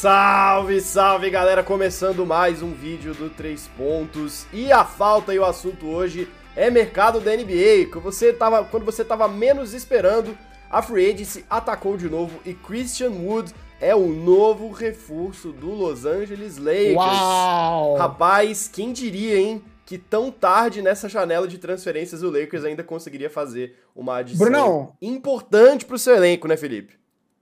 Salve, 0.00 0.80
salve 0.80 1.28
galera! 1.28 1.60
Começando 1.60 2.24
mais 2.24 2.62
um 2.62 2.72
vídeo 2.72 3.14
do 3.14 3.28
3 3.30 3.66
Pontos. 3.76 4.46
E 4.52 4.70
a 4.70 4.84
falta 4.84 5.34
e 5.34 5.40
o 5.40 5.44
assunto 5.44 5.88
hoje 5.88 6.28
é 6.54 6.70
mercado 6.70 7.18
da 7.18 7.34
NBA. 7.34 7.90
Que 7.90 7.98
você 7.98 8.32
tava, 8.32 8.62
quando 8.62 8.84
você 8.84 9.02
estava 9.02 9.26
menos 9.26 9.74
esperando, 9.74 10.38
a 10.70 10.80
Free 10.82 11.10
Agency 11.10 11.44
atacou 11.50 11.96
de 11.96 12.08
novo 12.08 12.38
e 12.46 12.54
Christian 12.54 13.10
Wood 13.10 13.52
é 13.80 13.92
o 13.92 14.06
novo 14.06 14.70
reforço 14.70 15.50
do 15.50 15.72
Los 15.72 16.04
Angeles 16.04 16.58
Lakers. 16.58 16.94
Uau! 16.94 17.96
Rapaz, 17.96 18.70
quem 18.72 18.92
diria, 18.92 19.36
hein? 19.36 19.60
Que 19.84 19.98
tão 19.98 20.30
tarde 20.30 20.80
nessa 20.80 21.08
janela 21.08 21.48
de 21.48 21.58
transferências 21.58 22.22
o 22.22 22.30
Lakers 22.30 22.64
ainda 22.64 22.84
conseguiria 22.84 23.28
fazer 23.28 23.74
uma 23.96 24.18
adição 24.18 24.46
Brunão. 24.46 24.92
importante 25.02 25.84
pro 25.84 25.98
seu 25.98 26.14
elenco, 26.14 26.46
né, 26.46 26.56
Felipe? 26.56 26.98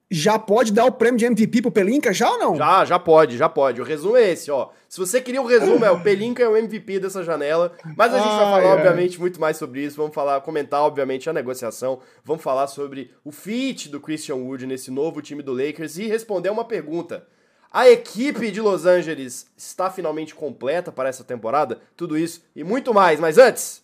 Já 0.09 0.39
pode 0.39 0.73
dar 0.73 0.85
o 0.85 0.93
prêmio 0.93 1.19
de 1.19 1.25
MVP 1.25 1.63
pro 1.63 1.71
Pelinka, 1.73 2.13
já 2.13 2.31
ou 2.31 2.39
não? 2.39 2.57
Já, 2.57 2.85
já 2.85 2.99
pode, 2.99 3.37
já 3.37 3.49
pode. 3.49 3.81
O 3.81 3.85
resumo 3.85 4.17
é 4.17 4.31
esse, 4.31 4.51
ó. 4.53 4.71
Se 4.89 5.01
você 5.01 5.21
queria 5.21 5.43
o 5.43 5.47
resumo, 5.47 5.85
é 5.85 5.91
o 5.91 6.01
Pelinka 6.01 6.41
é 6.41 6.49
o 6.49 6.57
MVP 6.57 7.01
dessa 7.01 7.25
janela. 7.25 7.73
Mas 7.97 8.15
a 8.15 8.19
gente 8.19 8.29
vai 8.29 8.39
falar, 8.39 8.59
ai. 8.59 8.67
obviamente, 8.67 9.19
muito 9.19 9.41
mais 9.41 9.57
sobre 9.57 9.83
isso. 9.83 9.97
Vamos 9.97 10.15
falar, 10.15 10.41
comentar, 10.43 10.83
obviamente, 10.83 11.29
a 11.29 11.33
negociação. 11.33 11.99
Vamos 12.25 12.43
falar 12.43 12.69
sobre 12.69 13.11
o 13.25 13.33
fit 13.33 13.89
do 13.89 14.01
Christian 14.01 14.37
Wood 14.37 14.67
nesse 14.67 14.93
novo 14.93 15.21
time 15.21 15.43
do 15.43 15.53
Lakers 15.53 15.99
e 15.99 16.07
responder 16.07 16.51
uma 16.51 16.65
pergunta. 16.65 17.27
A 17.73 17.91
equipe 17.91 18.53
de 18.53 18.61
Los 18.61 18.87
Angeles 18.87 19.51
está 19.57 19.91
finalmente 19.91 20.37
completa 20.37 20.93
para 20.93 21.09
essa 21.09 21.25
temporada? 21.25 21.81
Tudo 21.97 22.17
isso 22.17 22.43
e 22.55 22.63
muito 22.63 22.95
mais. 22.95 23.19
Mas 23.19 23.39
antes, 23.39 23.83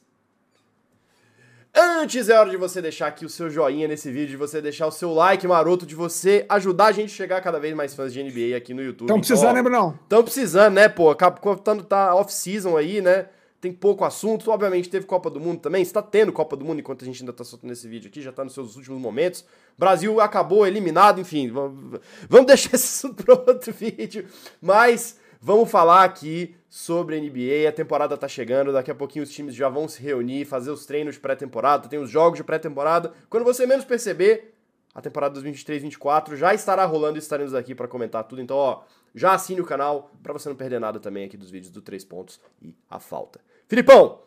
Antes 1.75 2.29
é 2.29 2.39
hora 2.39 2.51
de 2.51 2.59
você 2.59 2.83
deixar 2.83 3.07
aqui 3.07 3.25
o 3.25 3.31
seu 3.31 3.49
joinha 3.49 3.89
nesse 3.89 4.11
vídeo, 4.11 4.29
de 4.29 4.37
você 4.37 4.61
deixar 4.61 4.87
o 4.87 4.91
seu 4.91 5.11
like 5.15 5.47
maroto, 5.47 5.87
de 5.87 5.95
você 5.95 6.45
ajudar 6.51 6.87
a 6.87 6.93
gente 6.93 7.11
a 7.11 7.17
chegar 7.17 7.37
a 7.39 7.41
cada 7.41 7.59
vez 7.59 7.75
mais 7.75 7.95
fãs 7.95 8.13
de 8.13 8.23
NBA 8.23 8.55
aqui 8.55 8.75
no 8.75 8.83
YouTube. 8.83 9.09
Estão 9.09 9.19
precisando, 9.19 9.45
Então, 9.45 9.55
né, 9.55 9.63
Brunão? 9.63 9.99
Estão 10.03 10.23
precisando, 10.23 10.75
né, 10.75 10.89
pô? 10.91 11.17
Quando 11.65 11.83
tá 11.83 12.15
off-season 12.15 12.77
aí, 12.77 13.01
né? 13.01 13.27
Tem 13.59 13.73
pouco 13.73 14.05
assunto. 14.05 14.51
Obviamente 14.51 14.91
teve 14.91 15.07
Copa 15.07 15.31
do 15.31 15.41
Mundo 15.41 15.61
também. 15.61 15.81
Está 15.81 16.03
tendo 16.03 16.31
Copa 16.31 16.57
do 16.57 16.65
Mundo 16.65 16.81
enquanto 16.81 17.03
a 17.03 17.07
gente 17.07 17.23
ainda 17.23 17.33
tá 17.33 17.43
soltando 17.45 17.73
esse 17.73 17.89
vídeo 17.89 18.09
aqui, 18.09 18.21
já 18.21 18.33
tá 18.33 18.45
nos 18.45 18.53
seus 18.53 18.77
últimos 18.77 19.01
momentos. 19.01 19.43
Brasil 19.79 20.21
acabou 20.21 20.67
eliminado, 20.67 21.21
enfim. 21.21 21.51
Vamos, 21.51 22.01
deixar 22.45 22.75
assunto 22.75 23.25
para 23.25 23.35
outro 23.35 23.73
vídeo. 23.73 24.27
Mas 24.61 25.17
vamos 25.43 25.69
falar 25.69 26.05
aqui 26.05 26.55
sobre 26.71 27.21
NBA. 27.21 27.69
A 27.69 27.73
temporada 27.73 28.17
tá 28.17 28.29
chegando, 28.29 28.73
daqui 28.73 28.91
a 28.91 28.95
pouquinho 28.95 29.25
os 29.25 29.31
times 29.31 29.55
já 29.55 29.69
vão 29.69 29.89
se 29.89 30.01
reunir, 30.01 30.45
fazer 30.45 30.71
os 30.71 30.87
treinos 30.87 31.17
de 31.17 31.21
pré-temporada, 31.21 31.89
tem 31.89 31.99
os 31.99 32.09
jogos 32.09 32.39
de 32.39 32.45
pré-temporada. 32.45 33.13
Quando 33.29 33.43
você 33.43 33.67
menos 33.67 33.85
perceber, 33.85 34.55
a 34.95 35.03
temporada 35.03 35.39
2023-24 35.41 36.37
já 36.37 36.55
estará 36.55 36.85
rolando 36.85 37.19
e 37.19 37.19
estaremos 37.19 37.55
aqui 37.55 37.75
para 37.75 37.89
comentar 37.89 38.23
tudo. 38.25 38.41
Então, 38.41 38.57
ó, 38.57 38.83
já 39.13 39.35
assine 39.35 39.61
o 39.61 39.67
canal 39.67 40.13
para 40.23 40.33
você 40.33 40.49
não 40.49 40.57
perder 40.57 40.79
nada 40.79 41.01
também 41.01 41.25
aqui 41.25 41.37
dos 41.37 41.51
vídeos 41.51 41.73
do 41.73 41.83
3 41.83 42.05
pontos 42.05 42.41
e 42.63 42.75
a 42.89 43.01
falta. 43.01 43.41
Filipão, 43.67 44.21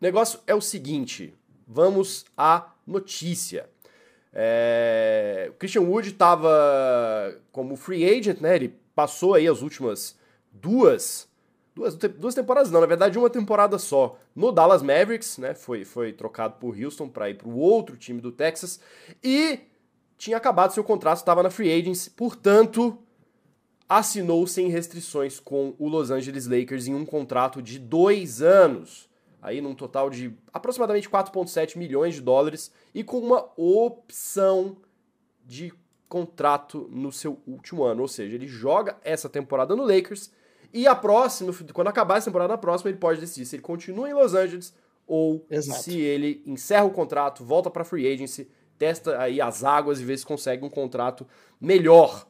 o 0.00 0.02
negócio 0.02 0.40
é 0.46 0.54
o 0.54 0.60
seguinte, 0.60 1.32
vamos 1.66 2.24
à 2.36 2.72
notícia. 2.86 3.70
É, 4.32 5.48
O 5.50 5.54
Christian 5.54 5.82
Wood 5.82 6.10
estava 6.10 7.36
como 7.52 7.76
free 7.76 8.04
agent, 8.04 8.40
né? 8.40 8.56
Ele 8.56 8.76
passou 8.94 9.34
aí 9.34 9.48
as 9.48 9.60
últimas 9.60 10.19
duas, 10.52 11.28
duas, 11.74 11.94
duas 11.94 12.34
temporadas 12.34 12.70
não, 12.70 12.80
na 12.80 12.86
verdade 12.86 13.18
uma 13.18 13.30
temporada 13.30 13.78
só 13.78 14.18
no 14.34 14.52
Dallas 14.52 14.82
Mavericks, 14.82 15.38
né? 15.38 15.54
Foi, 15.54 15.84
foi 15.84 16.12
trocado 16.12 16.54
por 16.58 16.76
Houston 16.76 17.08
para 17.08 17.30
ir 17.30 17.34
para 17.34 17.48
o 17.48 17.56
outro 17.58 17.96
time 17.96 18.20
do 18.20 18.32
Texas 18.32 18.80
e 19.22 19.60
tinha 20.16 20.36
acabado 20.36 20.74
seu 20.74 20.84
contrato, 20.84 21.18
estava 21.18 21.42
na 21.42 21.50
free 21.50 21.72
agency, 21.72 22.10
portanto 22.10 22.98
assinou 23.88 24.46
sem 24.46 24.68
restrições 24.68 25.40
com 25.40 25.74
o 25.76 25.88
Los 25.88 26.12
Angeles 26.12 26.46
Lakers 26.46 26.86
em 26.86 26.94
um 26.94 27.04
contrato 27.04 27.60
de 27.60 27.76
dois 27.76 28.40
anos, 28.40 29.10
aí 29.42 29.60
num 29.60 29.74
total 29.74 30.08
de 30.08 30.32
aproximadamente 30.52 31.08
4,7 31.08 31.76
milhões 31.76 32.14
de 32.14 32.20
dólares 32.20 32.70
e 32.94 33.02
com 33.02 33.18
uma 33.18 33.50
opção 33.56 34.76
de 35.44 35.72
contrato 36.08 36.88
no 36.92 37.10
seu 37.10 37.40
último 37.46 37.82
ano, 37.82 38.02
ou 38.02 38.08
seja, 38.08 38.34
ele 38.34 38.46
joga 38.46 38.96
essa 39.02 39.28
temporada 39.28 39.74
no 39.74 39.84
Lakers 39.84 40.30
e 40.72 40.86
a 40.86 40.94
próxima, 40.94 41.52
quando 41.72 41.88
acabar 41.88 42.16
essa 42.18 42.26
temporada 42.30 42.52
na 42.52 42.58
próxima, 42.58 42.90
ele 42.90 42.98
pode 42.98 43.20
decidir 43.20 43.46
se 43.46 43.56
ele 43.56 43.62
continua 43.62 44.08
em 44.08 44.14
Los 44.14 44.34
Angeles 44.34 44.74
ou 45.06 45.44
Exato. 45.50 45.82
se 45.82 45.98
ele 46.00 46.42
encerra 46.46 46.84
o 46.84 46.90
contrato, 46.90 47.44
volta 47.44 47.68
para 47.70 47.84
free 47.84 48.06
agency, 48.12 48.48
testa 48.78 49.18
aí 49.20 49.40
as 49.40 49.64
águas 49.64 50.00
e 50.00 50.04
vê 50.04 50.16
se 50.16 50.24
consegue 50.24 50.64
um 50.64 50.70
contrato 50.70 51.26
melhor. 51.60 52.26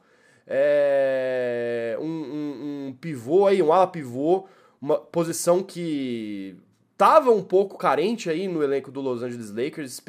É, 0.72 1.96
um, 2.00 2.04
um- 2.04 2.86
um 2.88 2.96
pivô 3.00 3.46
aí, 3.46 3.62
um 3.62 3.72
ala 3.72 3.86
pivô, 3.86 4.46
uma 4.80 4.96
posição 4.98 5.62
que 5.62 6.56
tava 6.96 7.30
um 7.30 7.42
pouco 7.42 7.78
carente 7.78 8.28
aí 8.28 8.48
no 8.48 8.62
elenco 8.62 8.90
do 8.90 9.00
Los 9.00 9.22
Angeles 9.22 9.50
Lakers, 9.50 10.02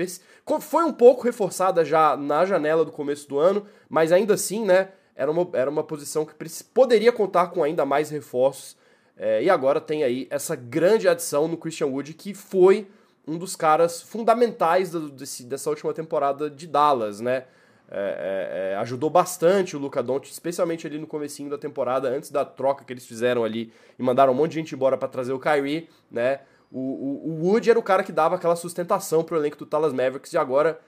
foi 0.59 0.83
um 0.83 0.91
pouco 0.91 1.23
reforçada 1.23 1.85
já 1.85 2.17
na 2.17 2.45
janela 2.45 2.83
do 2.83 2.91
começo 2.91 3.27
do 3.29 3.37
ano, 3.39 3.65
mas 3.89 4.11
ainda 4.11 4.33
assim, 4.33 4.65
né, 4.65 4.89
era 5.15 5.29
uma, 5.31 5.47
era 5.53 5.69
uma 5.69 5.83
posição 5.83 6.25
que 6.25 6.33
poderia 6.73 7.11
contar 7.11 7.47
com 7.47 7.63
ainda 7.63 7.85
mais 7.85 8.09
reforços, 8.09 8.77
é, 9.17 9.43
e 9.43 9.49
agora 9.49 9.79
tem 9.79 10.03
aí 10.03 10.27
essa 10.29 10.55
grande 10.55 11.07
adição 11.07 11.47
no 11.47 11.57
Christian 11.57 11.87
Wood, 11.87 12.13
que 12.13 12.33
foi 12.33 12.87
um 13.27 13.37
dos 13.37 13.55
caras 13.55 14.01
fundamentais 14.01 14.89
do- 14.89 15.09
desse- 15.09 15.43
dessa 15.43 15.69
última 15.69 15.93
temporada 15.93 16.49
de 16.49 16.65
Dallas, 16.65 17.19
né, 17.19 17.45
é, 17.93 18.71
é, 18.71 18.71
é, 18.71 18.75
ajudou 18.77 19.09
bastante 19.09 19.75
o 19.75 19.79
Luca 19.79 20.01
Doncic, 20.01 20.31
especialmente 20.31 20.87
ali 20.87 20.97
no 20.97 21.05
comecinho 21.05 21.49
da 21.49 21.57
temporada, 21.57 22.07
antes 22.09 22.31
da 22.31 22.45
troca 22.45 22.85
que 22.85 22.93
eles 22.93 23.05
fizeram 23.05 23.43
ali 23.43 23.71
e 23.99 24.01
mandaram 24.01 24.31
um 24.31 24.35
monte 24.35 24.51
de 24.51 24.55
gente 24.59 24.73
embora 24.73 24.97
para 24.97 25.09
trazer 25.09 25.33
o 25.33 25.39
Kyrie, 25.39 25.89
né? 26.09 26.39
O, 26.71 26.79
o, 26.79 27.29
o 27.31 27.45
Wood 27.47 27.69
era 27.69 27.77
o 27.77 27.83
cara 27.83 28.01
que 28.01 28.13
dava 28.13 28.35
aquela 28.35 28.55
sustentação 28.55 29.25
pro 29.25 29.35
elenco 29.35 29.57
do 29.57 29.65
Dallas 29.65 29.91
Mavericks 29.91 30.31
e 30.31 30.37
agora 30.37 30.79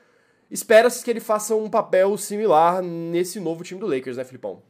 espera-se 0.54 1.04
que 1.04 1.10
ele 1.10 1.20
faça 1.20 1.56
um 1.56 1.68
papel 1.68 2.16
similar 2.16 2.82
nesse 2.82 3.40
novo 3.40 3.64
time 3.64 3.80
do 3.80 3.88
Lakers, 3.88 4.18
né, 4.18 4.24
Filipão? 4.24 4.62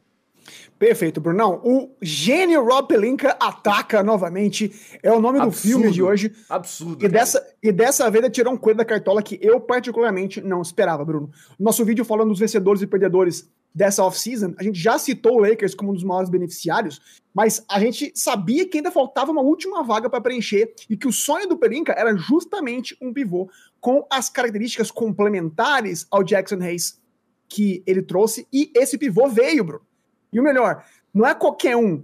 Perfeito, 0.78 1.20
Brunão. 1.20 1.60
O 1.64 1.90
gênio 2.02 2.64
Rob 2.64 2.88
Pelinka 2.88 3.36
ataca 3.40 4.02
novamente. 4.02 4.72
É 5.02 5.12
o 5.12 5.20
nome 5.20 5.38
do 5.38 5.46
Absurdo. 5.46 5.68
filme 5.68 5.90
de 5.90 6.02
hoje. 6.02 6.32
Absurdo. 6.48 6.96
E 7.04 7.08
cara. 7.08 7.12
dessa, 7.12 7.46
e 7.62 7.72
dessa 7.72 8.10
vez 8.10 8.24
ele 8.24 8.32
tirou 8.32 8.52
um 8.52 8.56
coelho 8.56 8.78
da 8.78 8.84
cartola 8.84 9.22
que 9.22 9.38
eu 9.40 9.60
particularmente 9.60 10.40
não 10.40 10.60
esperava, 10.60 11.04
Bruno. 11.04 11.30
Nosso 11.58 11.84
vídeo 11.84 12.04
falando 12.04 12.30
dos 12.30 12.40
vencedores 12.40 12.82
e 12.82 12.86
perdedores 12.86 13.48
dessa 13.74 14.04
off-season, 14.04 14.54
a 14.56 14.62
gente 14.62 14.78
já 14.78 14.96
citou 14.98 15.36
o 15.36 15.40
Lakers 15.40 15.74
como 15.74 15.90
um 15.90 15.94
dos 15.94 16.04
maiores 16.04 16.30
beneficiários, 16.30 17.00
mas 17.34 17.64
a 17.68 17.80
gente 17.80 18.12
sabia 18.14 18.68
que 18.68 18.78
ainda 18.78 18.90
faltava 18.90 19.32
uma 19.32 19.42
última 19.42 19.82
vaga 19.82 20.08
para 20.08 20.20
preencher 20.20 20.72
e 20.88 20.96
que 20.96 21.08
o 21.08 21.12
sonho 21.12 21.48
do 21.48 21.58
Pelinka 21.58 21.92
era 21.92 22.14
justamente 22.14 22.96
um 23.02 23.12
pivô 23.12 23.50
com 23.84 24.06
as 24.08 24.30
características 24.30 24.90
complementares 24.90 26.06
ao 26.10 26.24
Jackson 26.24 26.54
Hayes 26.54 26.98
que 27.46 27.82
ele 27.86 28.00
trouxe 28.00 28.48
e 28.50 28.72
esse 28.74 28.96
pivô 28.96 29.28
veio, 29.28 29.62
Bruno. 29.62 29.84
E 30.32 30.40
o 30.40 30.42
melhor, 30.42 30.82
não 31.12 31.26
é 31.26 31.34
qualquer 31.34 31.76
um, 31.76 32.02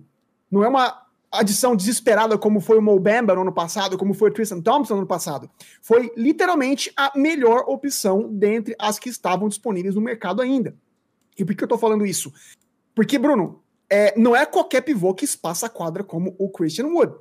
não 0.50 0.62
é 0.62 0.68
uma 0.68 1.06
adição 1.32 1.74
desesperada 1.74 2.36
como 2.36 2.60
foi 2.60 2.76
o 2.76 2.82
Mo 2.82 3.00
Bamba 3.00 3.34
no 3.34 3.40
ano 3.40 3.52
passado, 3.52 3.96
como 3.96 4.12
foi 4.12 4.28
o 4.28 4.32
Tristan 4.34 4.60
Thompson 4.60 4.92
no 4.92 5.00
ano 5.00 5.06
passado. 5.06 5.48
Foi 5.80 6.12
literalmente 6.14 6.92
a 6.94 7.18
melhor 7.18 7.64
opção 7.66 8.28
dentre 8.30 8.76
as 8.78 8.98
que 8.98 9.08
estavam 9.08 9.48
disponíveis 9.48 9.94
no 9.94 10.02
mercado 10.02 10.42
ainda. 10.42 10.76
E 11.38 11.46
por 11.46 11.54
que 11.54 11.64
eu 11.64 11.68
tô 11.68 11.78
falando 11.78 12.04
isso? 12.04 12.30
Porque, 12.94 13.18
Bruno, 13.18 13.62
é, 13.88 14.12
não 14.20 14.36
é 14.36 14.44
qualquer 14.44 14.82
pivô 14.82 15.14
que 15.14 15.24
espaça 15.24 15.64
a 15.64 15.70
quadra 15.70 16.04
como 16.04 16.36
o 16.38 16.50
Christian 16.50 16.88
Wood. 16.88 17.14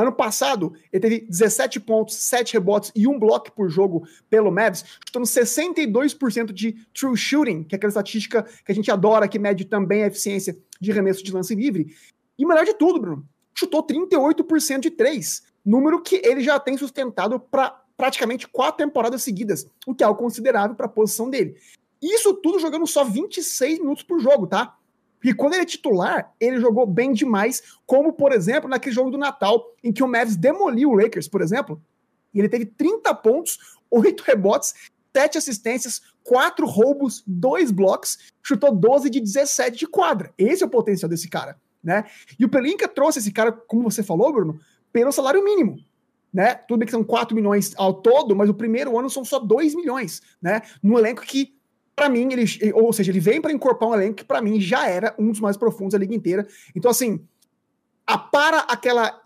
Ano 0.00 0.12
passado, 0.12 0.72
ele 0.90 1.00
teve 1.00 1.20
17 1.28 1.78
pontos, 1.78 2.14
7 2.16 2.54
rebotes 2.54 2.90
e 2.96 3.06
um 3.06 3.18
bloco 3.18 3.52
por 3.52 3.68
jogo 3.68 4.08
pelo 4.30 4.50
Mavs, 4.50 4.82
chutando 5.04 5.26
62% 5.26 6.52
de 6.52 6.72
true 6.94 7.14
shooting, 7.14 7.64
que 7.64 7.74
é 7.74 7.76
aquela 7.76 7.90
estatística 7.90 8.42
que 8.42 8.72
a 8.72 8.74
gente 8.74 8.90
adora, 8.90 9.28
que 9.28 9.38
mede 9.38 9.66
também 9.66 10.02
a 10.02 10.06
eficiência 10.06 10.56
de 10.80 10.90
arremesso 10.90 11.22
de 11.22 11.30
lance 11.32 11.54
livre. 11.54 11.94
E 12.38 12.46
melhor 12.46 12.64
de 12.64 12.72
tudo, 12.72 12.98
Bruno, 12.98 13.28
chutou 13.54 13.86
38% 13.86 14.80
de 14.80 14.90
3, 14.90 15.42
número 15.62 16.00
que 16.00 16.22
ele 16.24 16.40
já 16.40 16.58
tem 16.58 16.78
sustentado 16.78 17.38
para 17.38 17.78
praticamente 17.94 18.48
quatro 18.48 18.82
temporadas 18.86 19.22
seguidas, 19.22 19.66
o 19.86 19.94
que 19.94 20.02
é 20.02 20.06
algo 20.06 20.18
considerável 20.18 20.74
para 20.74 20.86
a 20.86 20.88
posição 20.88 21.28
dele. 21.28 21.58
Isso 22.00 22.32
tudo 22.32 22.58
jogando 22.58 22.86
só 22.86 23.04
26 23.04 23.80
minutos 23.80 24.02
por 24.02 24.18
jogo, 24.18 24.46
tá? 24.46 24.78
Porque 25.20 25.34
quando 25.34 25.52
ele 25.52 25.62
é 25.62 25.66
titular, 25.66 26.32
ele 26.40 26.58
jogou 26.58 26.86
bem 26.86 27.12
demais, 27.12 27.62
como, 27.84 28.12
por 28.14 28.32
exemplo, 28.32 28.70
naquele 28.70 28.94
jogo 28.94 29.10
do 29.10 29.18
Natal, 29.18 29.62
em 29.84 29.92
que 29.92 30.02
o 30.02 30.08
Mavs 30.08 30.34
demoliu 30.34 30.90
o 30.90 30.94
Lakers, 30.94 31.28
por 31.28 31.42
exemplo, 31.42 31.80
e 32.32 32.38
ele 32.38 32.48
teve 32.48 32.64
30 32.64 33.14
pontos, 33.16 33.58
8 33.90 34.22
rebotes, 34.22 34.74
7 35.14 35.36
assistências, 35.36 36.00
4 36.24 36.66
roubos, 36.66 37.22
2 37.26 37.70
blocos, 37.70 38.18
chutou 38.42 38.74
12 38.74 39.10
de 39.10 39.20
17 39.20 39.76
de 39.76 39.86
quadra. 39.86 40.32
Esse 40.38 40.62
é 40.62 40.66
o 40.66 40.70
potencial 40.70 41.08
desse 41.08 41.28
cara, 41.28 41.60
né? 41.84 42.04
E 42.38 42.44
o 42.44 42.48
Pelinka 42.48 42.88
trouxe 42.88 43.18
esse 43.18 43.30
cara, 43.30 43.52
como 43.52 43.90
você 43.90 44.02
falou, 44.02 44.32
Bruno, 44.32 44.58
pelo 44.92 45.12
salário 45.12 45.44
mínimo. 45.44 45.78
Né? 46.32 46.54
Tudo 46.54 46.78
bem 46.78 46.86
que 46.86 46.92
são 46.92 47.02
4 47.02 47.34
milhões 47.34 47.74
ao 47.76 47.92
todo, 47.92 48.36
mas 48.36 48.48
o 48.48 48.54
primeiro 48.54 48.96
ano 48.96 49.10
são 49.10 49.24
só 49.24 49.40
2 49.40 49.74
milhões, 49.74 50.22
né? 50.40 50.62
Num 50.80 50.96
elenco 50.96 51.22
que 51.22 51.58
para 52.00 52.08
mim, 52.08 52.32
ele, 52.32 52.72
ou 52.72 52.90
seja, 52.94 53.12
ele 53.12 53.20
vem 53.20 53.42
para 53.42 53.52
incorporar 53.52 53.92
um 53.92 54.00
elenco 54.00 54.16
que 54.16 54.24
para 54.24 54.40
mim 54.40 54.58
já 54.58 54.88
era 54.88 55.14
um 55.18 55.30
dos 55.30 55.38
mais 55.38 55.54
profundos 55.54 55.92
da 55.92 55.98
liga 55.98 56.14
inteira. 56.14 56.48
Então, 56.74 56.90
assim, 56.90 57.20
apara 58.06 58.60
aquela, 58.60 59.20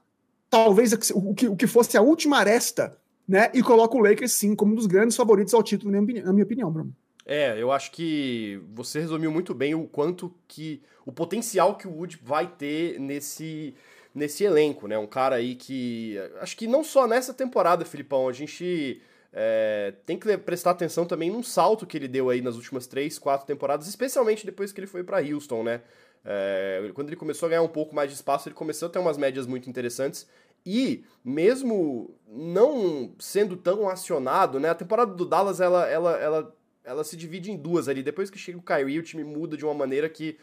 talvez 0.51 0.93
o 1.15 1.33
que, 1.33 1.47
o 1.47 1.55
que 1.55 1.69
fosse 1.69 1.97
a 1.97 2.03
última 2.03 2.39
aresta, 2.39 2.99
né? 3.29 3.49
E 3.55 3.63
coloca 3.63 3.97
o 3.97 4.01
Lakers, 4.01 4.33
sim, 4.33 4.57
como 4.57 4.73
um 4.73 4.75
dos 4.75 4.87
grandes 4.87 5.17
favoritos 5.17 5.55
ao 5.55 5.63
título, 5.63 5.93
na 5.93 6.03
minha, 6.03 6.43
opinião, 6.43 6.69
Bruno. 6.69 6.93
É, 7.25 7.63
eu 7.63 7.71
acho 7.71 7.93
que 7.93 8.61
você 8.75 8.99
resumiu 8.99 9.31
muito 9.31 9.55
bem 9.55 9.73
o 9.77 9.87
quanto 9.87 10.35
que. 10.49 10.83
o 11.07 11.13
potencial 11.13 11.77
que 11.77 11.87
o 11.87 11.93
Wood 11.93 12.19
vai 12.25 12.49
ter 12.49 12.99
nesse, 12.99 13.73
nesse 14.13 14.43
elenco, 14.43 14.89
né? 14.89 14.99
Um 14.99 15.07
cara 15.07 15.37
aí 15.37 15.55
que. 15.55 16.17
Acho 16.41 16.57
que 16.57 16.67
não 16.67 16.83
só 16.83 17.07
nessa 17.07 17.33
temporada, 17.33 17.85
Filipão, 17.85 18.29
a 18.29 18.33
gente 18.33 19.01
é, 19.37 19.93
tem 20.07 20.17
que 20.17 20.39
prestar 20.39 20.71
atenção 20.71 21.05
também 21.05 21.29
num 21.29 21.43
salto 21.43 21.85
que 21.85 21.97
ele 21.97 22.07
deu 22.07 22.31
aí 22.31 22.41
nas 22.41 22.55
últimas 22.55 22.87
três, 22.87 23.19
quatro 23.19 23.45
temporadas, 23.45 23.89
especialmente 23.89 24.47
depois 24.47 24.73
que 24.73 24.79
ele 24.79 24.87
foi 24.87 25.03
para 25.03 25.21
Houston, 25.21 25.65
né? 25.65 25.83
É, 26.25 26.89
quando 26.95 27.09
ele 27.09 27.17
começou 27.17 27.47
a 27.47 27.51
ganhar 27.51 27.63
um 27.63 27.69
pouco 27.69 27.97
mais 27.97 28.09
de 28.09 28.15
espaço, 28.15 28.49
ele 28.49 28.55
começou 28.55 28.87
a 28.87 28.91
ter 28.91 29.01
umas 29.01 29.19
médias 29.19 29.45
muito 29.45 29.69
interessantes. 29.69 30.29
E, 30.65 31.05
mesmo 31.25 32.17
não 32.29 33.13
sendo 33.19 33.57
tão 33.57 33.89
acionado, 33.89 34.61
né? 34.61 34.71
A 34.71 34.75
temporada 34.75 35.13
do 35.13 35.27
Dallas, 35.27 35.61
ela, 35.61 35.85
ela, 35.89 36.17
ela, 36.17 36.57
ela 36.85 37.05
se 37.05 37.17
divide 37.17 37.51
em 37.51 37.57
duas 37.57 37.89
ali. 37.89 38.05
Depois 38.05 38.31
que 38.31 38.39
chega 38.39 38.57
o 38.57 38.63
Kyrie, 38.63 39.01
o 39.01 39.03
time 39.03 39.25
muda 39.25 39.57
de 39.57 39.65
uma 39.65 39.75
maneira 39.75 40.09
que 40.09 40.39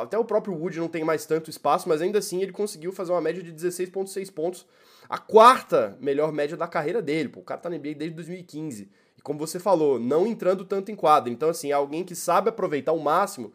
até 0.00 0.18
o 0.18 0.24
próprio 0.24 0.54
Wood 0.54 0.78
não 0.78 0.88
tem 0.88 1.04
mais 1.04 1.26
tanto 1.26 1.50
espaço, 1.50 1.88
mas 1.88 2.02
ainda 2.02 2.18
assim 2.18 2.42
ele 2.42 2.52
conseguiu 2.52 2.92
fazer 2.92 3.12
uma 3.12 3.20
média 3.20 3.42
de 3.42 3.52
16,6 3.52 4.32
pontos 4.32 4.66
a 5.08 5.18
quarta 5.18 5.98
melhor 6.00 6.32
média 6.32 6.56
da 6.56 6.68
carreira 6.68 7.02
dele. 7.02 7.28
Pô, 7.28 7.40
o 7.40 7.42
cara 7.42 7.60
tá 7.60 7.68
na 7.68 7.76
NBA 7.76 7.94
desde 7.94 8.14
2015. 8.14 8.88
E 9.18 9.20
como 9.20 9.38
você 9.38 9.58
falou, 9.58 9.98
não 9.98 10.24
entrando 10.24 10.64
tanto 10.64 10.92
em 10.92 10.94
quadra. 10.94 11.32
Então, 11.32 11.48
assim, 11.48 11.70
é 11.70 11.74
alguém 11.74 12.04
que 12.04 12.14
sabe 12.14 12.48
aproveitar 12.48 12.92
o 12.92 13.00
máximo 13.00 13.52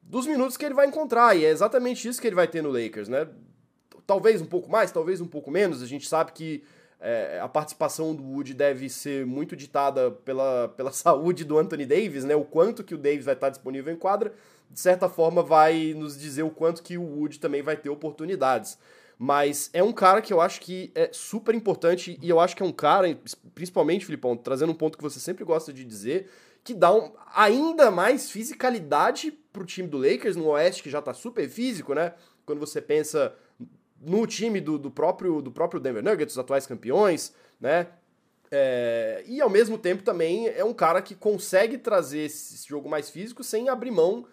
dos 0.00 0.26
minutos 0.26 0.56
que 0.56 0.64
ele 0.64 0.74
vai 0.74 0.86
encontrar. 0.86 1.36
E 1.36 1.44
é 1.44 1.50
exatamente 1.50 2.08
isso 2.08 2.18
que 2.20 2.26
ele 2.26 2.34
vai 2.34 2.48
ter 2.48 2.62
no 2.62 2.70
Lakers, 2.70 3.08
né? 3.08 3.28
Talvez 4.06 4.40
um 4.40 4.46
pouco 4.46 4.70
mais, 4.70 4.90
talvez 4.90 5.20
um 5.20 5.26
pouco 5.26 5.50
menos. 5.50 5.82
A 5.82 5.86
gente 5.86 6.08
sabe 6.08 6.32
que 6.32 6.64
é, 7.00 7.38
a 7.40 7.48
participação 7.48 8.14
do 8.14 8.22
Wood 8.22 8.54
deve 8.54 8.88
ser 8.88 9.26
muito 9.26 9.54
ditada 9.54 10.10
pela, 10.10 10.68
pela 10.76 10.90
saúde 10.92 11.44
do 11.44 11.58
Anthony 11.58 11.86
Davis, 11.86 12.24
né? 12.24 12.34
O 12.34 12.44
quanto 12.44 12.82
que 12.82 12.94
o 12.94 12.98
Davis 12.98 13.24
vai 13.24 13.34
estar 13.34 13.50
disponível 13.50 13.92
em 13.92 13.96
quadra, 13.96 14.32
de 14.70 14.80
certa 14.80 15.08
forma, 15.08 15.42
vai 15.42 15.94
nos 15.94 16.18
dizer 16.18 16.42
o 16.42 16.50
quanto 16.50 16.82
que 16.82 16.98
o 16.98 17.02
Wood 17.02 17.38
também 17.38 17.62
vai 17.62 17.76
ter 17.76 17.90
oportunidades. 17.90 18.78
Mas 19.18 19.70
é 19.72 19.82
um 19.82 19.92
cara 19.92 20.20
que 20.20 20.32
eu 20.32 20.40
acho 20.40 20.60
que 20.60 20.90
é 20.94 21.08
super 21.12 21.54
importante 21.54 22.18
e 22.20 22.28
eu 22.28 22.38
acho 22.38 22.54
que 22.54 22.62
é 22.62 22.66
um 22.66 22.72
cara, 22.72 23.18
principalmente, 23.54 24.04
Filipão, 24.04 24.36
trazendo 24.36 24.72
um 24.72 24.74
ponto 24.74 24.98
que 24.98 25.02
você 25.02 25.18
sempre 25.18 25.44
gosta 25.44 25.72
de 25.72 25.84
dizer, 25.84 26.28
que 26.62 26.74
dá 26.74 26.92
um, 26.92 27.12
ainda 27.34 27.90
mais 27.90 28.30
fisicalidade 28.30 29.30
pro 29.52 29.64
time 29.64 29.88
do 29.88 29.96
Lakers 29.96 30.36
no 30.36 30.48
Oeste, 30.48 30.82
que 30.82 30.90
já 30.90 31.00
tá 31.00 31.14
super 31.14 31.48
físico, 31.48 31.94
né? 31.94 32.12
Quando 32.44 32.58
você 32.58 32.82
pensa 32.82 33.34
no 34.06 34.26
time 34.26 34.60
do, 34.60 34.78
do 34.78 34.90
próprio, 34.90 35.42
do 35.42 35.50
próprio 35.50 35.80
Denver 35.80 36.02
Nuggets, 36.02 36.34
os 36.34 36.38
atuais 36.38 36.66
campeões, 36.66 37.34
né? 37.60 37.88
É, 38.50 39.24
e 39.26 39.40
ao 39.40 39.50
mesmo 39.50 39.76
tempo 39.76 40.04
também 40.04 40.46
é 40.46 40.64
um 40.64 40.72
cara 40.72 41.02
que 41.02 41.16
consegue 41.16 41.76
trazer 41.76 42.20
esse 42.20 42.66
jogo 42.68 42.88
mais 42.88 43.10
físico 43.10 43.42
sem 43.42 43.68
abrir 43.68 43.90
mão 43.90 44.24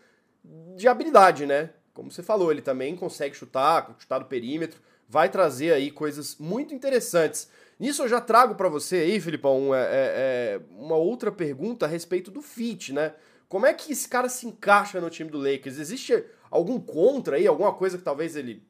de 0.76 0.88
habilidade, 0.88 1.48
né? 1.48 1.72
como 1.94 2.12
você 2.12 2.24
falou, 2.24 2.52
ele 2.52 2.62
também 2.62 2.96
consegue 2.96 3.36
chutar, 3.36 3.96
chutar 4.00 4.20
do 4.20 4.26
perímetro, 4.26 4.82
vai 5.08 5.30
trazer 5.30 5.74
aí 5.74 5.92
coisas 5.92 6.38
muito 6.38 6.74
interessantes. 6.74 7.50
Nisso 7.80 8.04
eu 8.04 8.08
já 8.08 8.20
trago 8.20 8.56
para 8.56 8.68
você 8.68 8.98
aí, 8.98 9.22
Filipão, 9.22 9.74
é, 9.74 9.82
é, 9.82 9.86
é, 9.92 10.62
uma 10.72 10.96
outra 10.96 11.32
pergunta 11.32 11.86
a 11.86 11.90
respeito 11.90 12.32
do 12.32 12.42
fit, 12.42 12.92
né? 12.92 13.14
Como 13.48 13.66
é 13.66 13.74
que 13.74 13.92
esse 13.92 14.08
cara 14.08 14.28
se 14.28 14.48
encaixa 14.48 15.00
no 15.00 15.10
time 15.10 15.30
do 15.30 15.38
Lakers? 15.38 15.78
Existe 15.78 16.24
algum 16.50 16.80
contra 16.80 17.36
aí, 17.36 17.46
alguma 17.46 17.74
coisa 17.74 17.98
que 17.98 18.04
talvez 18.04 18.36
ele 18.36 18.64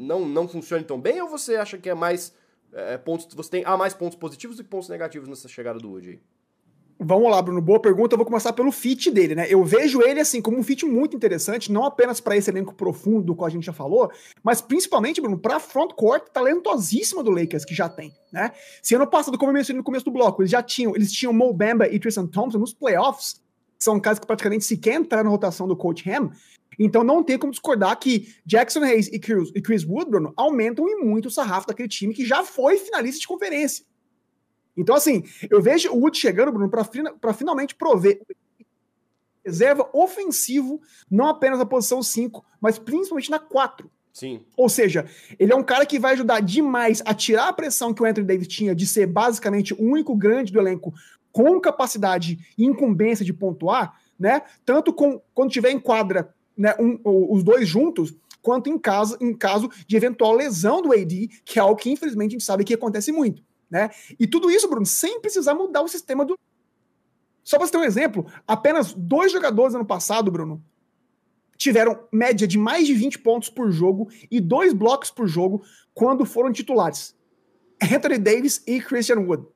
não, 0.00 0.26
não 0.26 0.48
funcione 0.48 0.82
tão 0.84 1.00
bem, 1.00 1.20
ou 1.20 1.28
você 1.28 1.56
acha 1.56 1.76
que 1.76 1.90
é 1.90 1.94
mais 1.94 2.34
é, 2.72 2.96
pontos, 2.96 3.32
você 3.34 3.50
tem 3.50 3.64
há 3.64 3.76
mais 3.76 3.94
pontos 3.94 4.16
positivos 4.16 4.56
do 4.56 4.64
que 4.64 4.70
pontos 4.70 4.88
negativos 4.88 5.28
nessa 5.28 5.48
chegada 5.48 5.78
do 5.78 5.90
Wood? 5.90 6.20
Vamos 7.02 7.30
lá, 7.30 7.40
Bruno. 7.40 7.62
Boa 7.62 7.80
pergunta. 7.80 8.12
Eu 8.12 8.18
vou 8.18 8.26
começar 8.26 8.52
pelo 8.52 8.70
fit 8.70 9.10
dele, 9.10 9.34
né? 9.34 9.46
Eu 9.48 9.64
vejo 9.64 10.02
ele 10.02 10.20
assim 10.20 10.42
como 10.42 10.58
um 10.58 10.62
fit 10.62 10.84
muito 10.84 11.16
interessante, 11.16 11.72
não 11.72 11.84
apenas 11.84 12.20
para 12.20 12.36
esse 12.36 12.50
elenco 12.50 12.74
profundo 12.74 13.22
do 13.22 13.34
qual 13.34 13.46
a 13.46 13.50
gente 13.50 13.64
já 13.64 13.72
falou, 13.72 14.10
mas 14.42 14.60
principalmente, 14.60 15.18
Bruno, 15.18 15.38
para 15.38 15.58
front 15.58 15.92
court 15.94 16.28
talentosíssima 16.30 17.22
do 17.22 17.30
Lakers 17.30 17.64
que 17.64 17.74
já 17.74 17.88
tem, 17.88 18.12
né? 18.30 18.52
Se 18.82 18.94
ano 18.94 19.06
passado, 19.06 19.38
como 19.38 19.50
eu 19.50 19.54
mencionei 19.54 19.78
no 19.78 19.84
começo 19.84 20.04
do 20.04 20.10
bloco, 20.10 20.42
eles 20.42 20.50
já 20.50 20.62
tinham, 20.62 20.94
eles 20.94 21.10
tinham 21.10 21.32
Mo 21.32 21.50
Bamba 21.54 21.88
e 21.88 21.98
Tristan 21.98 22.26
Thompson 22.26 22.58
nos 22.58 22.74
playoffs, 22.74 23.40
são 23.82 23.98
casos 23.98 24.20
que 24.20 24.26
praticamente 24.26 24.64
sequer 24.64 25.00
entraram 25.00 25.24
na 25.24 25.30
rotação 25.30 25.66
do 25.66 25.76
coach 25.76 26.08
Ham. 26.10 26.30
Então 26.78 27.02
não 27.02 27.22
tem 27.22 27.38
como 27.38 27.50
discordar 27.52 27.98
que 27.98 28.34
Jackson 28.44 28.82
Hayes 28.82 29.08
e 29.08 29.18
Chris, 29.18 29.50
e 29.54 29.60
Chris 29.60 29.84
Wood, 29.84 30.10
Bruno, 30.10 30.32
aumentam 30.36 30.88
e 30.88 30.96
muito 30.96 31.26
o 31.26 31.30
sarrafo 31.30 31.66
daquele 31.66 31.88
time 31.88 32.14
que 32.14 32.24
já 32.24 32.44
foi 32.44 32.78
finalista 32.78 33.20
de 33.20 33.26
conferência. 33.26 33.84
Então, 34.76 34.94
assim, 34.94 35.24
eu 35.50 35.60
vejo 35.60 35.90
o 35.90 35.98
Wood 35.98 36.16
chegando, 36.16 36.52
Bruno, 36.52 36.70
para 36.70 37.34
finalmente 37.34 37.74
prover 37.74 38.20
reserva 39.44 39.88
ofensivo, 39.92 40.80
não 41.10 41.26
apenas 41.26 41.58
na 41.58 41.66
posição 41.66 42.02
5, 42.02 42.44
mas 42.60 42.78
principalmente 42.78 43.30
na 43.30 43.38
4. 43.38 43.90
Sim. 44.12 44.42
Ou 44.56 44.68
seja, 44.68 45.06
ele 45.38 45.52
é 45.52 45.56
um 45.56 45.62
cara 45.62 45.86
que 45.86 45.98
vai 45.98 46.12
ajudar 46.12 46.40
demais 46.40 47.02
a 47.04 47.14
tirar 47.14 47.48
a 47.48 47.52
pressão 47.52 47.94
que 47.94 48.02
o 48.02 48.06
Anthony 48.06 48.26
Davis 48.26 48.48
tinha 48.48 48.74
de 48.74 48.86
ser 48.86 49.06
basicamente 49.06 49.72
o 49.74 49.82
único 49.82 50.14
grande 50.14 50.52
do 50.52 50.58
elenco 50.58 50.92
com 51.32 51.60
capacidade 51.60 52.38
e 52.56 52.64
incumbência 52.64 53.24
de 53.24 53.32
pontuar, 53.32 54.00
né? 54.18 54.42
Tanto 54.64 54.92
com, 54.92 55.20
quando 55.34 55.50
tiver 55.50 55.70
em 55.70 55.80
quadra 55.80 56.34
né, 56.56 56.74
um, 56.78 57.00
os 57.04 57.42
dois 57.42 57.66
juntos, 57.66 58.14
quanto 58.42 58.68
em 58.68 58.78
caso, 58.78 59.16
em 59.20 59.34
caso 59.34 59.70
de 59.86 59.96
eventual 59.96 60.34
lesão 60.34 60.82
do 60.82 60.92
AD, 60.92 61.28
que 61.44 61.58
é 61.58 61.62
algo 61.62 61.76
que 61.76 61.90
infelizmente 61.90 62.30
a 62.30 62.32
gente 62.32 62.44
sabe 62.44 62.64
que 62.64 62.74
acontece 62.74 63.12
muito. 63.12 63.42
Né? 63.70 63.90
E 64.18 64.26
tudo 64.26 64.50
isso, 64.50 64.68
Bruno, 64.68 64.84
sem 64.84 65.20
precisar 65.20 65.54
mudar 65.54 65.82
o 65.82 65.88
sistema 65.88 66.24
do. 66.24 66.36
Só 67.42 67.56
para 67.56 67.66
você 67.66 67.72
ter 67.72 67.78
um 67.78 67.84
exemplo, 67.84 68.26
apenas 68.46 68.92
dois 68.92 69.32
jogadores 69.32 69.74
ano 69.74 69.86
passado, 69.86 70.30
Bruno, 70.30 70.62
tiveram 71.56 72.06
média 72.12 72.46
de 72.46 72.58
mais 72.58 72.86
de 72.86 72.94
20 72.94 73.18
pontos 73.20 73.48
por 73.48 73.70
jogo 73.70 74.08
e 74.30 74.40
dois 74.40 74.72
blocos 74.72 75.10
por 75.10 75.26
jogo 75.26 75.62
quando 75.94 76.24
foram 76.24 76.52
titulares. 76.52 77.14
Anthony 77.82 78.18
Davis 78.18 78.62
e 78.66 78.80
Christian 78.80 79.20
Wood. 79.20 79.46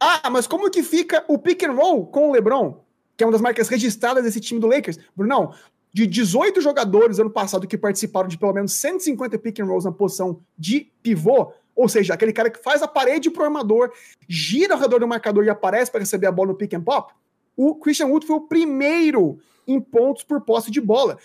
Ah, 0.00 0.30
mas 0.30 0.46
como 0.46 0.70
que 0.70 0.82
fica 0.82 1.22
o 1.28 1.38
pick 1.38 1.62
and 1.62 1.72
roll 1.72 2.06
com 2.06 2.30
o 2.30 2.32
LeBron, 2.32 2.82
que 3.16 3.22
é 3.22 3.26
uma 3.26 3.32
das 3.32 3.42
marcas 3.42 3.68
registradas 3.68 4.24
desse 4.24 4.40
time 4.40 4.58
do 4.58 4.66
Lakers? 4.66 4.98
Brunão, 5.14 5.52
de 5.92 6.06
18 6.06 6.62
jogadores 6.62 7.18
ano 7.18 7.30
passado 7.30 7.66
que 7.66 7.76
participaram 7.76 8.26
de 8.26 8.38
pelo 8.38 8.54
menos 8.54 8.72
150 8.72 9.38
pick 9.38 9.60
and 9.60 9.66
rolls 9.66 9.84
na 9.84 9.92
posição 9.92 10.40
de 10.56 10.90
pivô, 11.02 11.52
ou 11.76 11.86
seja, 11.86 12.14
aquele 12.14 12.32
cara 12.32 12.50
que 12.50 12.62
faz 12.62 12.82
a 12.82 12.88
parede 12.88 13.30
pro 13.30 13.44
armador, 13.44 13.92
gira 14.26 14.74
ao 14.74 14.80
redor 14.80 15.00
do 15.00 15.08
marcador 15.08 15.44
e 15.44 15.50
aparece 15.50 15.90
para 15.90 16.00
receber 16.00 16.26
a 16.26 16.32
bola 16.32 16.48
no 16.48 16.56
pick 16.56 16.72
and 16.72 16.82
pop. 16.82 17.12
O 17.56 17.74
Christian 17.74 18.06
Wood 18.06 18.26
foi 18.26 18.36
o 18.36 18.46
primeiro 18.48 19.38
em 19.66 19.78
pontos 19.78 20.22
por 20.22 20.40
posse 20.40 20.70
de 20.70 20.80
bola. 20.80 21.18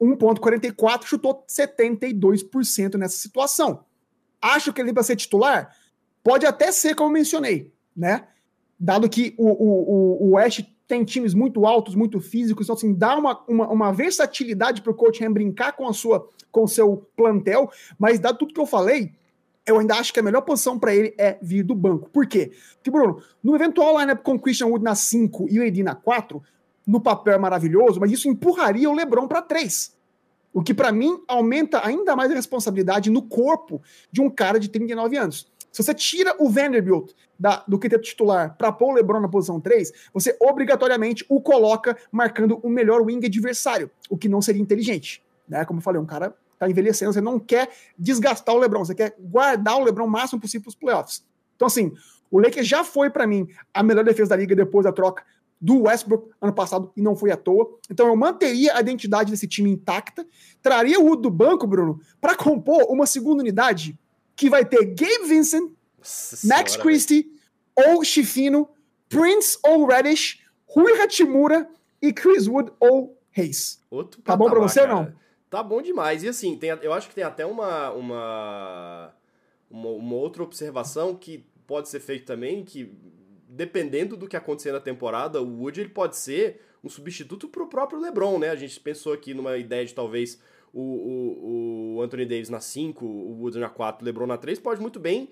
1.44 0.00 1.04
chutou 1.04 1.44
72% 1.46 2.94
nessa 2.94 3.16
situação. 3.16 3.84
Acho 4.40 4.72
que 4.72 4.80
ele 4.80 4.92
vai 4.92 5.04
ser 5.04 5.16
titular? 5.16 5.76
Pode 6.22 6.46
até 6.46 6.70
ser, 6.70 6.94
como 6.94 7.10
eu 7.10 7.14
mencionei, 7.14 7.72
né? 7.98 8.28
Dado 8.78 9.08
que 9.08 9.34
o, 9.36 9.48
o, 9.48 10.28
o, 10.28 10.30
West 10.36 10.64
tem 10.86 11.04
times 11.04 11.34
muito 11.34 11.66
altos, 11.66 11.96
muito 11.96 12.20
físicos, 12.20 12.66
então 12.66 12.76
assim, 12.76 12.94
dá 12.94 13.16
uma, 13.16 13.44
uma, 13.48 13.68
uma 13.68 13.92
versatilidade 13.92 14.80
para 14.80 14.92
o 14.92 14.94
coach 14.94 15.22
Ham 15.24 15.32
brincar 15.32 15.72
com 15.72 15.86
a 15.88 15.92
sua 15.92 16.28
com 16.50 16.62
o 16.62 16.68
seu 16.68 17.06
plantel, 17.14 17.70
mas 17.98 18.18
dado 18.18 18.38
tudo 18.38 18.54
que 18.54 18.60
eu 18.60 18.64
falei, 18.64 19.12
eu 19.66 19.78
ainda 19.78 19.96
acho 19.96 20.14
que 20.14 20.20
a 20.20 20.22
melhor 20.22 20.40
posição 20.40 20.78
para 20.78 20.94
ele 20.94 21.14
é 21.18 21.38
vir 21.42 21.62
do 21.62 21.74
banco. 21.74 22.08
Por 22.08 22.26
quê? 22.26 22.52
Porque, 22.76 22.90
Bruno, 22.90 23.22
no 23.42 23.54
eventual 23.54 23.98
lineup 23.98 24.22
com 24.22 24.38
Christian 24.38 24.68
Wood 24.68 24.82
na 24.82 24.94
5 24.94 25.46
e 25.50 25.60
o 25.60 25.62
Edi 25.62 25.82
na 25.82 25.94
4, 25.94 26.42
no 26.86 27.02
papel 27.02 27.34
é 27.34 27.38
maravilhoso, 27.38 28.00
mas 28.00 28.10
isso 28.10 28.28
empurraria 28.28 28.88
o 28.88 28.94
LeBron 28.94 29.28
para 29.28 29.42
3. 29.42 29.94
O 30.54 30.62
que 30.62 30.72
para 30.72 30.90
mim 30.90 31.22
aumenta 31.28 31.86
ainda 31.86 32.16
mais 32.16 32.30
a 32.30 32.34
responsabilidade 32.34 33.10
no 33.10 33.22
corpo 33.22 33.82
de 34.10 34.22
um 34.22 34.30
cara 34.30 34.58
de 34.58 34.70
39 34.70 35.18
anos. 35.18 35.46
Se 35.78 35.84
você 35.84 35.94
tira 35.94 36.34
o 36.40 36.50
Vanderbilt 36.50 37.12
da, 37.38 37.62
do 37.68 37.78
quinteto 37.78 38.02
titular 38.02 38.56
para 38.58 38.72
pôr 38.72 38.88
o 38.90 38.94
LeBron 38.94 39.20
na 39.20 39.28
posição 39.28 39.60
3, 39.60 39.92
você 40.12 40.36
obrigatoriamente 40.40 41.24
o 41.28 41.40
coloca 41.40 41.96
marcando 42.10 42.58
o 42.64 42.68
melhor 42.68 43.00
wing 43.00 43.24
adversário, 43.24 43.88
o 44.10 44.18
que 44.18 44.28
não 44.28 44.42
seria 44.42 44.60
inteligente. 44.60 45.22
Né? 45.48 45.64
Como 45.64 45.78
eu 45.78 45.82
falei, 45.84 46.00
um 46.00 46.04
cara 46.04 46.34
tá 46.58 46.68
envelhecendo, 46.68 47.12
você 47.12 47.20
não 47.20 47.38
quer 47.38 47.70
desgastar 47.96 48.56
o 48.56 48.58
LeBron, 48.58 48.84
você 48.84 48.92
quer 48.92 49.14
guardar 49.20 49.76
o 49.76 49.84
LeBron 49.84 50.06
o 50.06 50.10
máximo 50.10 50.40
possível 50.40 50.62
para 50.64 50.70
os 50.70 50.74
playoffs. 50.74 51.24
Então, 51.54 51.66
assim, 51.66 51.92
o 52.28 52.40
Lakers 52.40 52.66
já 52.66 52.82
foi, 52.82 53.08
para 53.08 53.24
mim, 53.24 53.46
a 53.72 53.80
melhor 53.80 54.04
defesa 54.04 54.30
da 54.30 54.36
liga 54.36 54.56
depois 54.56 54.82
da 54.82 54.90
troca 54.90 55.22
do 55.60 55.82
Westbrook 55.82 56.28
ano 56.42 56.52
passado 56.52 56.90
e 56.96 57.00
não 57.00 57.14
foi 57.14 57.30
à 57.30 57.36
toa. 57.36 57.78
Então 57.88 58.08
eu 58.08 58.16
manteria 58.16 58.76
a 58.76 58.80
identidade 58.80 59.30
desse 59.30 59.46
time 59.46 59.70
intacta, 59.70 60.26
traria 60.60 60.98
o 60.98 61.04
Wood 61.04 61.22
do 61.22 61.30
banco, 61.30 61.68
Bruno, 61.68 62.00
para 62.20 62.34
compor 62.34 62.84
uma 62.90 63.06
segunda 63.06 63.42
unidade 63.42 63.96
que 64.38 64.48
vai 64.48 64.64
ter 64.64 64.84
Gabe 64.86 65.26
Vincent, 65.26 65.72
Nossa 65.98 66.46
Max 66.46 66.72
senhora, 66.72 66.88
Christie 66.88 67.32
ou 67.74 68.04
Chifino, 68.04 68.70
Prince 69.08 69.58
ou 69.64 69.84
Reddish 69.84 70.40
Rui 70.64 70.92
Hachimura 71.00 71.68
e 72.00 72.12
Chris 72.12 72.46
Wood 72.46 72.70
ou 72.78 73.20
Reis. 73.30 73.82
Outro 73.90 74.22
tá 74.22 74.36
bom 74.36 74.48
pra 74.48 74.60
você 74.60 74.82
ou 74.82 74.88
não? 74.88 75.12
Tá 75.50 75.62
bom 75.62 75.82
demais. 75.82 76.22
E 76.22 76.28
assim, 76.28 76.56
tem, 76.56 76.70
eu 76.82 76.92
acho 76.92 77.08
que 77.08 77.14
tem 77.14 77.24
até 77.24 77.44
uma, 77.44 77.90
uma, 77.90 79.14
uma, 79.68 79.88
uma 79.88 80.14
outra 80.14 80.42
observação 80.42 81.16
que 81.16 81.44
pode 81.66 81.88
ser 81.88 82.00
feita 82.00 82.26
também, 82.26 82.64
que 82.64 82.94
dependendo 83.48 84.16
do 84.16 84.28
que 84.28 84.36
acontecer 84.36 84.70
na 84.70 84.80
temporada, 84.80 85.42
o 85.42 85.62
Wood 85.62 85.80
ele 85.80 85.88
pode 85.88 86.16
ser 86.16 86.60
um 86.84 86.88
substituto 86.88 87.48
para 87.48 87.62
o 87.62 87.66
próprio 87.66 87.98
LeBron, 87.98 88.38
né? 88.38 88.50
A 88.50 88.56
gente 88.56 88.78
pensou 88.78 89.12
aqui 89.12 89.34
numa 89.34 89.56
ideia 89.56 89.84
de 89.84 89.94
talvez 89.94 90.38
o, 90.72 90.80
o, 90.80 91.94
o 91.96 92.02
Anthony 92.02 92.26
Davis 92.26 92.48
na 92.48 92.60
5, 92.60 93.04
o 93.04 93.40
Wood 93.40 93.58
na 93.58 93.68
4, 93.68 94.02
o 94.02 94.04
LeBron 94.04 94.26
na 94.26 94.36
3, 94.36 94.58
pode 94.58 94.80
muito 94.80 95.00
bem. 95.00 95.30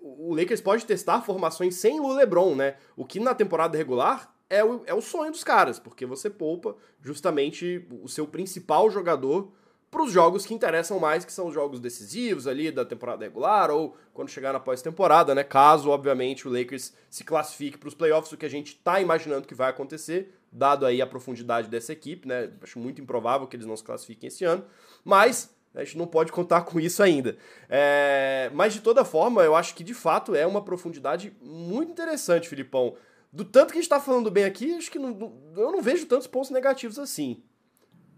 O 0.00 0.34
Lakers 0.34 0.60
pode 0.60 0.84
testar 0.84 1.22
formações 1.22 1.76
sem 1.76 1.98
o 1.98 2.12
LeBron, 2.12 2.54
né? 2.54 2.76
O 2.96 3.04
que 3.04 3.18
na 3.18 3.34
temporada 3.34 3.78
regular 3.78 4.34
é 4.50 4.62
o, 4.62 4.82
é 4.86 4.94
o 4.94 5.00
sonho 5.00 5.30
dos 5.30 5.42
caras, 5.42 5.78
porque 5.78 6.04
você 6.04 6.28
poupa 6.28 6.76
justamente 7.00 7.86
o 8.02 8.08
seu 8.08 8.26
principal 8.26 8.90
jogador 8.90 9.52
para 9.94 10.02
os 10.02 10.10
jogos 10.10 10.44
que 10.44 10.52
interessam 10.52 10.98
mais, 10.98 11.24
que 11.24 11.32
são 11.32 11.46
os 11.46 11.54
jogos 11.54 11.78
decisivos 11.78 12.48
ali 12.48 12.72
da 12.72 12.84
temporada 12.84 13.24
regular 13.24 13.70
ou 13.70 13.96
quando 14.12 14.28
chegar 14.28 14.52
na 14.52 14.58
pós-temporada, 14.58 15.36
né? 15.36 15.44
Caso, 15.44 15.88
obviamente, 15.88 16.48
o 16.48 16.50
Lakers 16.50 16.92
se 17.08 17.22
classifique 17.22 17.78
para 17.78 17.88
os 17.88 17.94
playoffs, 17.94 18.32
o 18.32 18.36
que 18.36 18.44
a 18.44 18.50
gente 18.50 18.74
está 18.74 19.00
imaginando 19.00 19.46
que 19.46 19.54
vai 19.54 19.70
acontecer, 19.70 20.34
dado 20.50 20.84
aí 20.84 21.00
a 21.00 21.06
profundidade 21.06 21.68
dessa 21.68 21.92
equipe, 21.92 22.26
né? 22.26 22.50
Acho 22.60 22.80
muito 22.80 23.00
improvável 23.00 23.46
que 23.46 23.54
eles 23.54 23.66
não 23.66 23.76
se 23.76 23.84
classifiquem 23.84 24.26
esse 24.26 24.44
ano, 24.44 24.64
mas 25.04 25.54
a 25.72 25.84
gente 25.84 25.96
não 25.96 26.08
pode 26.08 26.32
contar 26.32 26.62
com 26.62 26.80
isso 26.80 27.00
ainda. 27.00 27.36
É... 27.68 28.50
Mas 28.52 28.74
de 28.74 28.80
toda 28.80 29.04
forma, 29.04 29.44
eu 29.44 29.54
acho 29.54 29.76
que 29.76 29.84
de 29.84 29.94
fato 29.94 30.34
é 30.34 30.44
uma 30.44 30.62
profundidade 30.62 31.32
muito 31.40 31.92
interessante, 31.92 32.48
Filipão. 32.48 32.96
Do 33.32 33.44
tanto 33.44 33.68
que 33.68 33.78
a 33.78 33.80
gente 33.80 33.84
está 33.84 34.00
falando 34.00 34.28
bem 34.28 34.44
aqui, 34.44 34.74
acho 34.74 34.90
que 34.90 34.98
não, 34.98 35.38
eu 35.56 35.70
não 35.70 35.80
vejo 35.80 36.06
tantos 36.06 36.26
pontos 36.26 36.50
negativos 36.50 36.98
assim. 36.98 37.40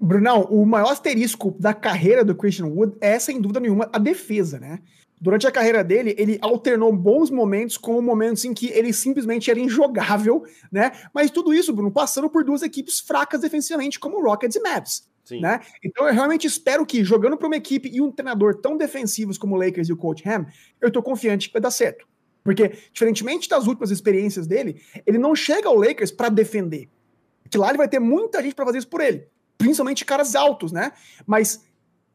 Brunão, 0.01 0.43
o 0.51 0.67
maior 0.67 0.93
asterisco 0.93 1.57
da 1.59 1.73
carreira 1.73 2.25
do 2.25 2.35
Christian 2.35 2.67
Wood 2.67 2.97
é, 3.01 3.19
sem 3.19 3.41
dúvida 3.41 3.61
nenhuma, 3.61 3.89
a 3.93 3.99
defesa, 3.99 4.59
né? 4.59 4.81
Durante 5.19 5.47
a 5.47 5.51
carreira 5.51 5.83
dele, 5.83 6.15
ele 6.19 6.39
alternou 6.43 6.93
bons 6.93 7.31
momentos 7.31 7.79
com 7.79 8.03
momentos 8.03 8.45
em 8.45 8.53
que 8.53 8.69
ele 8.69 8.93
simplesmente 8.93 9.51
era 9.51 9.59
injogável, 9.59 10.45
né? 10.71 10.93
Mas 11.15 11.31
tudo 11.31 11.55
isso, 11.55 11.73
Bruno, 11.73 11.91
passando 11.91 12.29
por 12.29 12.45
duas 12.45 12.63
equipes 12.63 13.01
fracas 13.01 13.41
defensivamente, 13.41 13.99
como 13.99 14.23
Rockets 14.23 14.57
e 14.57 14.61
Mavs. 14.61 15.09
Sim. 15.25 15.41
Né? 15.41 15.61
Então 15.83 16.07
eu 16.07 16.13
realmente 16.13 16.47
espero 16.47 16.85
que, 16.85 17.03
jogando 17.03 17.37
para 17.37 17.47
uma 17.47 17.57
equipe 17.57 17.91
e 17.93 18.01
um 18.01 18.13
treinador 18.13 18.61
tão 18.61 18.77
defensivos 18.77 19.39
como 19.39 19.57
o 19.57 19.59
Lakers 19.59 19.89
e 19.89 19.93
o 19.93 19.97
Coach 19.97 20.29
Ham, 20.29 20.47
eu 20.81 20.91
tô 20.91 21.03
confiante 21.03 21.49
que 21.49 21.55
vai 21.55 21.63
dar 21.63 21.71
certo. 21.71 22.07
Porque, 22.45 22.75
diferentemente 22.93 23.49
das 23.49 23.67
últimas 23.67 23.91
experiências 23.91 24.47
dele, 24.47 24.81
ele 25.05 25.19
não 25.19 25.35
chega 25.35 25.69
ao 25.69 25.75
Lakers 25.75 26.13
para 26.13 26.29
defender. 26.29 26.89
Que 27.51 27.59
lá 27.59 27.71
ele 27.71 27.79
vai 27.79 27.89
ter 27.89 27.99
muita 27.99 28.41
gente 28.41 28.55
para 28.55 28.67
fazer 28.67 28.79
isso 28.79 28.89
por 28.89 29.01
ele 29.01 29.27
principalmente 29.59 30.05
caras 30.05 30.35
altos, 30.35 30.73
né? 30.73 30.93
Mas 31.27 31.65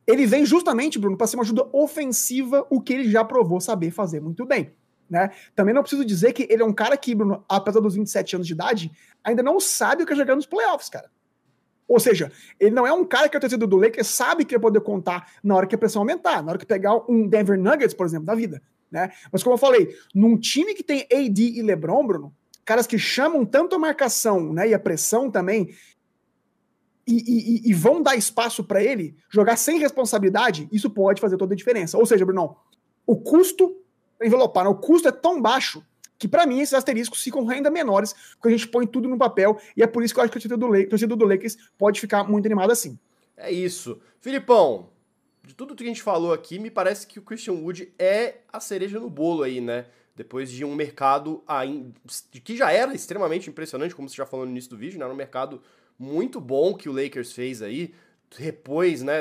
ele 0.05 0.25
vem 0.25 0.45
justamente, 0.45 1.00
Bruno, 1.00 1.17
para 1.17 1.27
ser 1.27 1.38
uma 1.38 1.43
ajuda 1.43 1.67
ofensiva, 1.71 2.65
o 2.69 2.81
que 2.81 2.93
ele 2.93 3.10
já 3.10 3.24
provou 3.24 3.62
saber 3.62 3.91
fazer 3.91 4.19
muito 4.19 4.45
bem. 4.45 4.74
Né? 5.10 5.29
Também 5.55 5.74
não 5.74 5.81
preciso 5.81 6.05
dizer 6.05 6.31
que 6.33 6.48
ele 6.50 6.62
é 6.62 6.65
um 6.65 6.74
cara 6.74 6.95
que, 6.95 7.13
Bruno, 7.13 7.43
apesar 7.48 7.81
dos 7.81 7.95
27 7.95 8.36
anos 8.36 8.48
de 8.48 8.53
idade, 8.53 8.91
ainda 9.24 9.43
não 9.43 9.60
sabe 9.60 10.03
o 10.03 10.05
que 10.05 10.13
é 10.13 10.15
jogar 10.15 10.36
nos 10.36 10.45
playoffs, 10.45 10.89
cara. 10.89 11.10
Ou 11.88 12.00
seja, 12.00 12.31
ele 12.57 12.74
não 12.74 12.88
é 12.88 12.93
um 12.93 13.03
cara 13.03 13.27
que 13.27 13.36
é 13.36 13.39
torcedor 13.39 13.67
do 13.67 13.75
Lakers 13.75 14.07
sabe 14.07 14.45
que 14.45 14.55
vai 14.55 14.62
poder 14.62 14.79
contar 14.79 15.33
na 15.43 15.53
hora 15.53 15.67
que 15.67 15.75
a 15.75 15.77
pressão 15.77 16.01
aumentar, 16.01 16.41
na 16.41 16.51
hora 16.51 16.57
que 16.57 16.65
pegar 16.65 16.95
um 17.10 17.27
Denver 17.27 17.60
Nuggets, 17.60 17.93
por 17.93 18.05
exemplo, 18.05 18.25
da 18.25 18.33
vida. 18.33 18.62
Né? 18.89 19.12
Mas 19.29 19.43
como 19.43 19.55
eu 19.55 19.57
falei, 19.57 19.93
num 20.15 20.38
time 20.38 20.74
que 20.74 20.83
tem 20.83 21.05
AD 21.12 21.41
e 21.41 21.62
LeBron, 21.62 22.07
Bruno, 22.07 22.33
caras 22.63 22.88
que 22.88 22.98
chamam 22.98 23.45
tanto 23.45 23.75
a 23.75 23.79
marcação 23.79 24.53
né, 24.53 24.69
e 24.69 24.74
a 24.74 24.79
pressão 24.79 25.29
também, 25.29 25.75
e, 27.12 27.68
e, 27.68 27.70
e 27.70 27.74
vão 27.74 28.01
dar 28.01 28.15
espaço 28.15 28.63
para 28.63 28.84
ele 28.84 29.15
jogar 29.30 29.58
sem 29.58 29.80
responsabilidade, 29.80 30.68
isso 30.72 30.89
pode 30.89 31.20
fazer 31.20 31.38
toda 31.38 31.53
a 31.53 31.58
diferença. 31.58 31.98
Ou 31.98 32.06
seja, 32.06 32.25
Bruno, 32.25 32.56
o 33.06 33.18
custo 33.18 33.77
envelopar, 34.22 34.68
o 34.68 34.75
custo 34.75 35.08
é 35.08 35.12
tão 35.12 35.41
baixo 35.41 35.84
que 36.18 36.27
para 36.27 36.46
mim 36.46 36.60
esses 36.60 36.75
asteriscos 36.75 37.24
ficam 37.24 37.50
ainda 37.50 37.72
menores 37.72 38.13
quando 38.39 38.53
a 38.53 38.58
gente 38.58 38.68
põe 38.68 38.86
tudo 38.86 39.10
no 39.10 39.18
papel 39.18 39.60
e 39.75 39.82
é 39.82 39.88
por 39.88 40.03
isso 40.03 40.13
que 40.13 40.20
eu 40.20 40.24
acho 40.24 40.32
que 40.32 40.38
a 40.38 40.41
torcida 40.88 41.15
do, 41.15 41.25
Lakers 41.25 41.58
pode 41.77 42.00
ficar 42.00 42.24
muito 42.24 42.46
animada 42.46 42.72
assim. 42.72 43.00
É 43.36 43.51
isso. 43.51 44.00
Filipão, 44.20 44.91
de 45.44 45.56
tudo 45.56 45.75
que 45.75 45.84
a 45.84 45.88
gente 45.88 46.03
falou 46.03 46.32
aqui, 46.32 46.60
me 46.60 46.70
parece 46.70 47.08
que 47.08 47.18
o 47.18 47.24
Christian 47.24 47.53
Wood 47.53 47.91
é 47.98 48.41
a 48.53 48.60
cereja 48.60 49.00
no 49.00 49.10
bolo 49.10 49.41
aí, 49.41 49.60
né? 49.60 49.88
Depois 50.15 50.51
de 50.51 50.63
um 50.63 50.75
mercado 50.75 51.44
que 52.44 52.56
já 52.56 52.72
era 52.72 52.94
extremamente 52.94 53.50
impressionante, 53.50 53.96
como 53.96 54.08
você 54.08 54.15
já 54.15 54.25
falou 54.25 54.46
no 54.46 54.51
início 54.51 54.70
do 54.70 54.77
vídeo, 54.77 55.00
né? 55.00 55.06
Era 55.06 55.13
um 55.13 55.18
mercado 55.18 55.60
muito 55.98 56.39
bom 56.39 56.74
que 56.74 56.89
o 56.89 56.93
Lakers 56.93 57.31
fez 57.33 57.62
aí, 57.62 57.93
repôs, 58.38 59.01
né, 59.01 59.13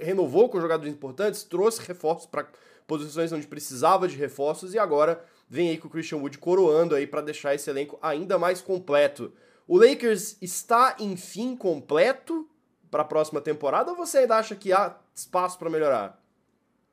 renovou 0.00 0.48
com 0.48 0.60
jogadores 0.60 0.92
importantes, 0.92 1.42
trouxe 1.42 1.86
reforços 1.86 2.26
para 2.26 2.48
posições 2.86 3.32
onde 3.32 3.46
precisava 3.46 4.08
de 4.08 4.16
reforços 4.16 4.74
e 4.74 4.78
agora 4.78 5.24
vem 5.48 5.70
aí 5.70 5.78
com 5.78 5.88
o 5.88 5.90
Christian 5.90 6.18
Wood 6.18 6.38
coroando 6.38 6.94
aí 6.94 7.06
para 7.06 7.20
deixar 7.20 7.54
esse 7.54 7.70
elenco 7.70 7.98
ainda 8.02 8.38
mais 8.38 8.60
completo. 8.60 9.32
O 9.66 9.78
Lakers 9.78 10.36
está 10.42 10.96
enfim 10.98 11.56
completo 11.56 12.48
para 12.90 13.02
a 13.02 13.04
próxima 13.04 13.40
temporada 13.40 13.92
ou 13.92 13.96
você 13.96 14.18
ainda 14.18 14.36
acha 14.36 14.56
que 14.56 14.72
há 14.72 14.96
espaço 15.14 15.58
para 15.58 15.70
melhorar? 15.70 16.19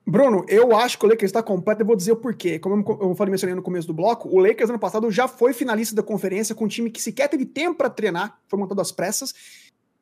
Bruno, 0.09 0.45
eu 0.47 0.73
acho 0.73 0.97
que 0.97 1.05
o 1.05 1.09
Lakers 1.09 1.27
está 1.27 1.43
completo, 1.43 1.81
eu 1.81 1.85
vou 1.85 1.95
dizer 1.95 2.13
o 2.13 2.15
porquê. 2.15 2.57
Como 2.57 2.97
eu 3.01 3.13
falei 3.13 3.29
mencionei 3.29 3.53
no 3.53 3.61
começo 3.61 3.85
do 3.85 3.93
bloco, 3.93 4.29
o 4.29 4.39
Lakers 4.39 4.69
ano 4.69 4.79
passado 4.79 5.11
já 5.11 5.27
foi 5.27 5.51
finalista 5.51 5.93
da 5.93 6.01
conferência 6.01 6.55
com 6.55 6.63
um 6.63 6.67
time 6.69 6.89
que 6.89 7.01
sequer 7.01 7.27
teve 7.27 7.45
tempo 7.45 7.77
para 7.77 7.89
treinar, 7.89 8.39
foi 8.47 8.57
montado 8.57 8.79
às 8.79 8.89
pressas, 8.89 9.33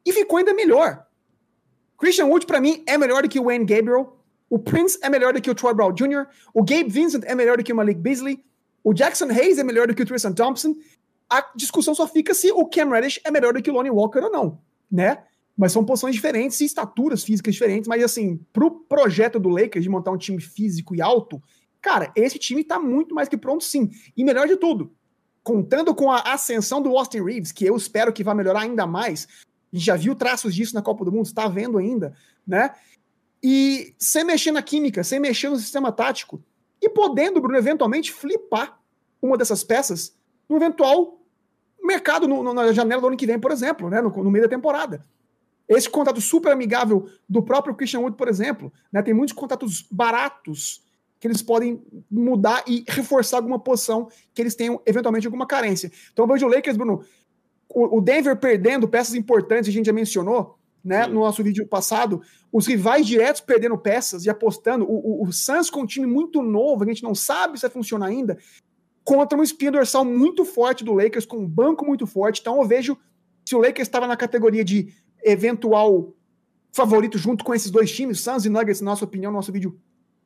e 0.05 0.13
ficou 0.13 0.37
ainda 0.37 0.53
melhor. 0.53 1.07
Christian 1.97 2.27
Wood, 2.27 2.45
para 2.45 2.61
mim, 2.61 2.83
é 2.85 2.99
melhor 2.99 3.23
do 3.23 3.29
que 3.29 3.39
o 3.39 3.45
Wayne 3.45 3.65
Gabriel, 3.65 4.15
o 4.47 4.59
Prince 4.59 4.99
é 5.01 5.09
melhor 5.09 5.33
do 5.33 5.41
que 5.41 5.49
o 5.49 5.55
Troy 5.55 5.73
Brown 5.73 5.91
Jr., 5.91 6.27
o 6.53 6.63
Gabe 6.63 6.87
Vincent 6.87 7.23
é 7.25 7.33
melhor 7.33 7.57
do 7.57 7.63
que 7.63 7.73
o 7.73 7.75
Malik 7.75 7.99
Beasley, 7.99 8.45
o 8.83 8.93
Jackson 8.93 9.31
Hayes 9.31 9.57
é 9.57 9.63
melhor 9.63 9.87
do 9.87 9.95
que 9.95 10.03
o 10.03 10.05
Tristan 10.05 10.33
Thompson. 10.33 10.75
A 11.27 11.43
discussão 11.55 11.95
só 11.95 12.07
fica 12.07 12.35
se 12.35 12.51
o 12.51 12.67
Cam 12.67 12.91
Reddish 12.91 13.19
é 13.25 13.31
melhor 13.31 13.53
do 13.53 13.61
que 13.63 13.71
o 13.71 13.73
Lonnie 13.73 13.89
Walker 13.89 14.19
ou 14.19 14.31
não, 14.31 14.61
né? 14.91 15.23
Mas 15.57 15.71
são 15.71 15.85
posições 15.85 16.15
diferentes 16.15 16.59
e 16.59 16.65
estaturas 16.65 17.23
físicas 17.23 17.53
diferentes. 17.53 17.87
Mas, 17.87 18.03
assim, 18.03 18.39
pro 18.51 18.71
projeto 18.71 19.39
do 19.39 19.49
Lakers 19.49 19.83
de 19.83 19.89
montar 19.89 20.11
um 20.11 20.17
time 20.17 20.41
físico 20.41 20.95
e 20.95 21.01
alto, 21.01 21.41
cara, 21.81 22.11
esse 22.15 22.37
time 22.37 22.63
tá 22.63 22.79
muito 22.79 23.15
mais 23.15 23.29
que 23.29 23.37
pronto, 23.37 23.63
sim. 23.63 23.89
E 24.17 24.23
melhor 24.23 24.47
de 24.47 24.57
tudo, 24.57 24.91
contando 25.43 25.93
com 25.93 26.11
a 26.11 26.19
ascensão 26.21 26.81
do 26.81 26.97
Austin 26.97 27.23
Reeves, 27.23 27.51
que 27.51 27.65
eu 27.65 27.75
espero 27.75 28.11
que 28.11 28.23
vá 28.23 28.33
melhorar 28.33 28.61
ainda 28.61 28.85
mais. 28.85 29.27
A 29.71 29.75
gente 29.75 29.85
já 29.85 29.95
viu 29.95 30.15
traços 30.15 30.53
disso 30.53 30.73
na 30.73 30.81
Copa 30.81 31.05
do 31.05 31.11
Mundo, 31.11 31.25
está 31.25 31.47
vendo 31.47 31.77
ainda, 31.77 32.13
né? 32.45 32.71
E 33.41 33.93
sem 33.99 34.23
mexer 34.23 34.51
na 34.51 34.61
química, 34.61 35.03
sem 35.03 35.19
mexer 35.19 35.49
no 35.49 35.57
sistema 35.57 35.91
tático. 35.91 36.43
E 36.81 36.89
podendo, 36.89 37.39
Bruno, 37.39 37.57
eventualmente 37.57 38.11
flipar 38.11 38.79
uma 39.21 39.37
dessas 39.37 39.63
peças 39.63 40.15
no 40.49 40.57
eventual 40.57 41.21
mercado 41.83 42.27
no, 42.27 42.41
no, 42.41 42.53
na 42.53 42.73
janela 42.73 43.01
do 43.01 43.07
ano 43.07 43.17
que 43.17 43.27
vem, 43.27 43.39
por 43.39 43.51
exemplo, 43.51 43.89
né? 43.89 44.01
no, 44.01 44.09
no 44.09 44.31
meio 44.31 44.45
da 44.45 44.49
temporada. 44.49 45.05
Esse 45.67 45.89
contato 45.89 46.21
super 46.21 46.51
amigável 46.51 47.07
do 47.27 47.41
próprio 47.41 47.73
Christian 47.73 48.01
Wood, 48.01 48.17
por 48.17 48.27
exemplo, 48.27 48.71
né, 48.91 49.01
tem 49.01 49.13
muitos 49.13 49.33
contatos 49.33 49.85
baratos 49.89 50.83
que 51.19 51.27
eles 51.27 51.41
podem 51.41 51.81
mudar 52.09 52.63
e 52.67 52.83
reforçar 52.87 53.37
alguma 53.37 53.57
posição 53.57 54.07
que 54.33 54.41
eles 54.41 54.53
tenham 54.53 54.79
eventualmente 54.85 55.25
alguma 55.25 55.47
carência. 55.47 55.91
Então 56.13 56.25
eu 56.25 56.29
vejo 56.31 56.45
o 56.45 56.49
Lakers, 56.49 56.77
Bruno, 56.77 57.03
o, 57.67 57.99
Denver 57.99 58.37
perdendo 58.37 58.87
peças 58.87 59.15
importantes, 59.15 59.69
a 59.69 59.71
gente 59.71 59.87
já 59.87 59.93
mencionou, 59.93 60.57
né, 60.83 61.07
no 61.07 61.21
nosso 61.21 61.43
vídeo 61.43 61.67
passado, 61.67 62.21
os 62.51 62.67
rivais 62.67 63.07
diretos 63.07 63.41
perdendo 63.41 63.77
peças 63.77 64.25
e 64.25 64.29
apostando, 64.29 64.85
o, 64.85 65.23
o, 65.23 65.27
o 65.27 65.33
Suns 65.33 65.69
com 65.69 65.81
um 65.81 65.85
time 65.85 66.05
muito 66.05 66.41
novo, 66.43 66.83
a 66.83 66.87
gente 66.87 67.03
não 67.03 67.15
sabe 67.15 67.57
se 67.57 67.63
vai 67.63 67.71
funcionar 67.71 68.05
ainda, 68.05 68.37
contra 69.03 69.37
uma 69.37 69.43
espinha 69.43 69.71
dorsal 69.71 70.05
muito 70.05 70.45
forte 70.45 70.83
do 70.83 70.93
Lakers, 70.93 71.25
com 71.25 71.37
um 71.37 71.47
banco 71.47 71.85
muito 71.85 72.05
forte, 72.05 72.39
então 72.39 72.61
eu 72.61 72.67
vejo 72.67 72.97
se 73.43 73.55
o 73.55 73.59
Lakers 73.59 73.87
estava 73.87 74.07
na 74.07 74.15
categoria 74.15 74.63
de 74.63 74.93
eventual 75.25 76.13
favorito 76.71 77.17
junto 77.17 77.43
com 77.43 77.53
esses 77.53 77.71
dois 77.71 77.91
times, 77.91 78.19
Suns 78.19 78.45
e 78.45 78.49
Nuggets, 78.49 78.81
na 78.81 78.91
nossa 78.91 79.03
opinião, 79.03 79.31
no 79.31 79.37
nosso 79.37 79.51
vídeo 79.51 79.79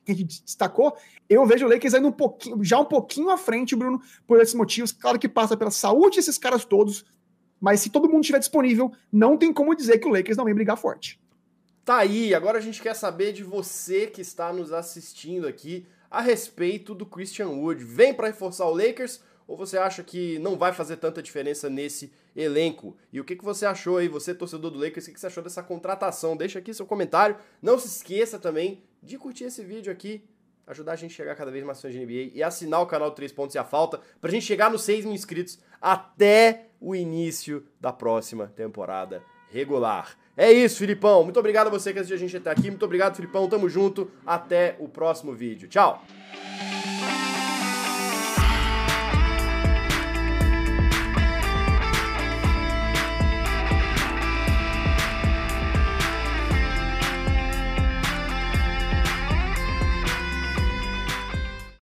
que 0.04 0.12
a 0.12 0.14
gente 0.14 0.42
destacou, 0.42 0.96
eu 1.28 1.44
vejo 1.46 1.66
o 1.66 1.68
Lakers 1.68 1.94
ainda 1.94 2.08
um 2.08 2.12
pouquinho, 2.12 2.62
já 2.62 2.78
um 2.78 2.84
pouquinho 2.84 3.30
à 3.30 3.38
frente, 3.38 3.76
Bruno, 3.76 4.00
por 4.26 4.40
esses 4.40 4.54
motivos. 4.54 4.92
Claro 4.92 5.18
que 5.18 5.28
passa 5.28 5.56
pela 5.56 5.70
saúde 5.70 6.16
desses 6.16 6.38
caras 6.38 6.64
todos, 6.64 7.04
mas 7.60 7.80
se 7.80 7.90
todo 7.90 8.08
mundo 8.08 8.22
estiver 8.22 8.38
disponível, 8.38 8.92
não 9.12 9.36
tem 9.36 9.52
como 9.52 9.74
dizer 9.74 9.98
que 9.98 10.08
o 10.08 10.10
Lakers 10.10 10.36
não 10.36 10.44
vem 10.44 10.54
brigar 10.54 10.76
forte. 10.76 11.20
Tá 11.84 11.98
aí, 11.98 12.34
agora 12.34 12.58
a 12.58 12.60
gente 12.60 12.80
quer 12.80 12.94
saber 12.94 13.32
de 13.32 13.42
você 13.42 14.06
que 14.06 14.20
está 14.20 14.52
nos 14.52 14.72
assistindo 14.72 15.46
aqui 15.46 15.86
a 16.10 16.20
respeito 16.20 16.94
do 16.94 17.06
Christian 17.06 17.48
Wood. 17.48 17.84
Vem 17.84 18.12
para 18.12 18.26
reforçar 18.26 18.66
o 18.66 18.74
Lakers 18.74 19.20
ou 19.50 19.56
você 19.56 19.76
acha 19.76 20.04
que 20.04 20.38
não 20.38 20.56
vai 20.56 20.72
fazer 20.72 20.96
tanta 20.98 21.20
diferença 21.20 21.68
nesse 21.68 22.12
elenco? 22.36 22.96
E 23.12 23.18
o 23.18 23.24
que, 23.24 23.34
que 23.34 23.44
você 23.44 23.66
achou 23.66 23.96
aí, 23.96 24.06
você 24.06 24.32
torcedor 24.32 24.70
do 24.70 24.78
Lakers, 24.78 25.06
o 25.06 25.08
que, 25.08 25.14
que 25.14 25.20
você 25.20 25.26
achou 25.26 25.42
dessa 25.42 25.60
contratação? 25.60 26.36
Deixa 26.36 26.60
aqui 26.60 26.72
seu 26.72 26.86
comentário. 26.86 27.34
Não 27.60 27.76
se 27.76 27.88
esqueça 27.88 28.38
também 28.38 28.84
de 29.02 29.18
curtir 29.18 29.44
esse 29.44 29.64
vídeo 29.64 29.90
aqui, 29.90 30.22
ajudar 30.68 30.92
a 30.92 30.96
gente 30.96 31.10
a 31.10 31.16
chegar 31.16 31.34
cada 31.34 31.50
vez 31.50 31.64
mais 31.64 31.80
fãs 31.80 31.92
de 31.92 31.98
NBA 31.98 32.30
e 32.32 32.44
assinar 32.44 32.80
o 32.80 32.86
canal 32.86 33.10
3 33.10 33.32
Pontos 33.32 33.56
e 33.56 33.58
a 33.58 33.64
Falta 33.64 34.00
pra 34.20 34.30
gente 34.30 34.46
chegar 34.46 34.70
nos 34.70 34.82
6 34.82 35.04
mil 35.04 35.14
inscritos 35.14 35.58
até 35.82 36.66
o 36.80 36.94
início 36.94 37.66
da 37.80 37.92
próxima 37.92 38.46
temporada 38.54 39.20
regular. 39.50 40.16
É 40.36 40.52
isso, 40.52 40.78
Filipão. 40.78 41.24
Muito 41.24 41.40
obrigado 41.40 41.66
a 41.66 41.70
você 41.70 41.92
que 41.92 41.98
assistiu 41.98 42.16
a 42.16 42.20
gente 42.20 42.36
até 42.36 42.52
aqui. 42.52 42.70
Muito 42.70 42.84
obrigado, 42.84 43.16
Filipão. 43.16 43.48
Tamo 43.48 43.68
junto. 43.68 44.08
Até 44.24 44.76
o 44.78 44.88
próximo 44.88 45.34
vídeo. 45.34 45.68
Tchau! 45.68 46.04